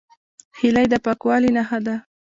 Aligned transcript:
هیلۍ 0.59 0.85
د 0.89 0.93
پاکوالي 1.05 1.49
نښه 1.57 1.79
ده 1.85 1.95